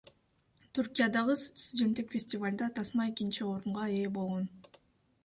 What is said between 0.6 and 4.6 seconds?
Түркиядагы студенттик фестивалда тасма экинчи орунга ээ болгон.